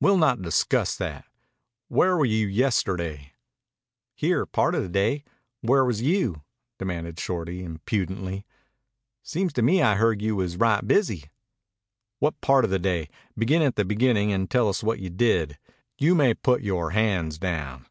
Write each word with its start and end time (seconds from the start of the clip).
"We'll 0.00 0.16
not 0.16 0.40
discuss 0.42 0.94
that. 0.98 1.24
Where 1.88 2.16
were 2.16 2.24
you 2.24 2.46
yesterday?" 2.46 3.32
"Here, 4.14 4.46
part 4.46 4.76
o' 4.76 4.80
the 4.80 4.88
day. 4.88 5.24
Where 5.60 5.84
was 5.84 6.00
you?" 6.00 6.42
demanded 6.78 7.18
Shorty 7.18 7.64
impudently. 7.64 8.46
"Seems 9.24 9.52
to 9.54 9.62
me 9.62 9.82
I 9.82 9.96
heard 9.96 10.22
you 10.22 10.36
was 10.36 10.56
right 10.56 10.86
busy." 10.86 11.24
"What 12.20 12.40
part 12.40 12.64
of 12.64 12.70
the 12.70 12.78
day? 12.78 13.08
Begin 13.36 13.60
at 13.60 13.74
the 13.74 13.84
beginnin' 13.84 14.30
and 14.30 14.48
tell 14.48 14.68
us 14.68 14.84
what 14.84 15.00
you 15.00 15.10
did. 15.10 15.58
You 15.98 16.14
may 16.14 16.34
put 16.34 16.62
yore 16.62 16.90
hands 16.92 17.36
down." 17.36 17.86